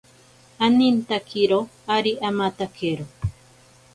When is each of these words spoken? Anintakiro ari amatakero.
Anintakiro 0.65 1.57
ari 1.95 2.11
amatakero. 2.29 3.05